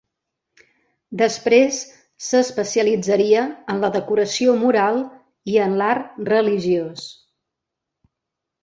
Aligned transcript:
Després 1.21 1.81
s'especialitzaria 2.29 3.45
en 3.75 3.85
la 3.85 3.93
decoració 3.97 4.57
mural 4.65 5.01
i 5.55 5.63
en 5.69 5.81
l'art 5.85 6.21
religiós. 6.35 7.09